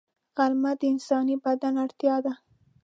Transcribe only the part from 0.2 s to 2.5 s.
غرمه د انساني بدن اړتیا ده